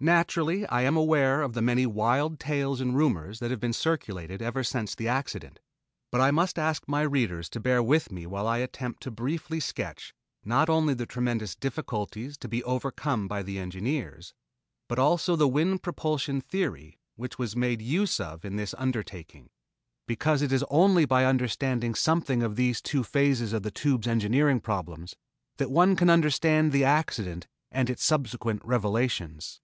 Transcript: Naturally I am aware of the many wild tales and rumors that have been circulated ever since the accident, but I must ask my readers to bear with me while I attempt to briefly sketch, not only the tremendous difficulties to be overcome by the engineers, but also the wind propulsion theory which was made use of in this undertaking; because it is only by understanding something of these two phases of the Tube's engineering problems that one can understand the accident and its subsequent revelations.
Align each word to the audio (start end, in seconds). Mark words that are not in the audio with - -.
Naturally 0.00 0.64
I 0.68 0.82
am 0.82 0.96
aware 0.96 1.42
of 1.42 1.54
the 1.54 1.60
many 1.60 1.84
wild 1.84 2.38
tales 2.38 2.80
and 2.80 2.96
rumors 2.96 3.40
that 3.40 3.50
have 3.50 3.58
been 3.58 3.72
circulated 3.72 4.40
ever 4.40 4.62
since 4.62 4.94
the 4.94 5.08
accident, 5.08 5.58
but 6.12 6.20
I 6.20 6.30
must 6.30 6.56
ask 6.56 6.84
my 6.86 7.02
readers 7.02 7.48
to 7.48 7.58
bear 7.60 7.82
with 7.82 8.12
me 8.12 8.24
while 8.24 8.46
I 8.46 8.58
attempt 8.58 9.02
to 9.02 9.10
briefly 9.10 9.58
sketch, 9.58 10.14
not 10.44 10.68
only 10.70 10.94
the 10.94 11.04
tremendous 11.04 11.56
difficulties 11.56 12.38
to 12.38 12.48
be 12.48 12.62
overcome 12.62 13.26
by 13.26 13.42
the 13.42 13.58
engineers, 13.58 14.34
but 14.86 15.00
also 15.00 15.34
the 15.34 15.48
wind 15.48 15.82
propulsion 15.82 16.40
theory 16.40 17.00
which 17.16 17.36
was 17.36 17.56
made 17.56 17.82
use 17.82 18.20
of 18.20 18.44
in 18.44 18.54
this 18.54 18.76
undertaking; 18.78 19.50
because 20.06 20.42
it 20.42 20.52
is 20.52 20.64
only 20.70 21.06
by 21.06 21.24
understanding 21.24 21.96
something 21.96 22.44
of 22.44 22.54
these 22.54 22.80
two 22.80 23.02
phases 23.02 23.52
of 23.52 23.64
the 23.64 23.72
Tube's 23.72 24.06
engineering 24.06 24.60
problems 24.60 25.16
that 25.56 25.72
one 25.72 25.96
can 25.96 26.08
understand 26.08 26.70
the 26.70 26.84
accident 26.84 27.48
and 27.72 27.90
its 27.90 28.04
subsequent 28.04 28.64
revelations. 28.64 29.60